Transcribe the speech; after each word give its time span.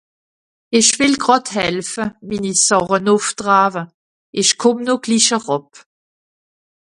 Ìch 0.77 0.91
wìll 0.97 1.17
gràd 1.23 1.45
helfe, 1.55 2.05
mini 2.27 2.53
Sàche 2.65 2.97
nùff 3.05 3.27
traawe, 3.37 3.83
ìch 4.39 4.53
kùmm 4.61 4.77
no 4.85 4.93
glich 5.03 5.31
eràb. 5.37 5.65